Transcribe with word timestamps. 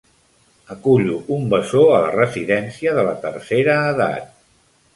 Acullo 0.75 1.17
un 1.35 1.43
bessó 1.51 1.83
a 1.97 2.01
la 2.05 2.09
residència 2.15 2.97
de 3.01 3.07
la 3.11 3.15
tercera 3.27 3.79
edat. 3.95 4.37